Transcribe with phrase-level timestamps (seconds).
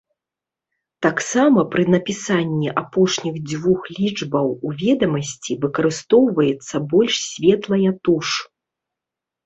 [1.05, 8.27] Таксама пры напісанні апошніх дзвюх лічбаў у ведамасці выкарыстоўваецца больш светлая туш.